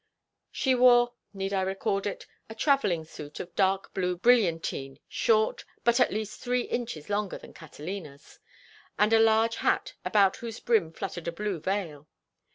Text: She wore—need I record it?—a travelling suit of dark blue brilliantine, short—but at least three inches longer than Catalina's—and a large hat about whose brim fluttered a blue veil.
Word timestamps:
She 0.51 0.73
wore—need 0.73 1.53
I 1.53 1.61
record 1.61 2.07
it?—a 2.07 2.55
travelling 2.55 3.05
suit 3.05 3.39
of 3.39 3.53
dark 3.55 3.93
blue 3.93 4.17
brilliantine, 4.17 4.97
short—but 5.07 5.99
at 5.99 6.11
least 6.11 6.39
three 6.41 6.61
inches 6.63 7.07
longer 7.07 7.37
than 7.37 7.53
Catalina's—and 7.53 9.13
a 9.13 9.19
large 9.19 9.57
hat 9.57 9.93
about 10.03 10.37
whose 10.37 10.59
brim 10.59 10.91
fluttered 10.91 11.27
a 11.27 11.31
blue 11.31 11.59
veil. 11.59 12.07